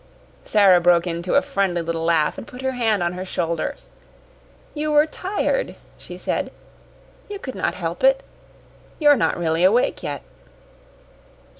[0.43, 3.75] Sara broke into a friendly little laugh, and put her hand on her shoulder.
[4.73, 6.51] "You were tired," she said;
[7.29, 8.23] "you could not help it.
[8.97, 10.23] You are not really awake yet."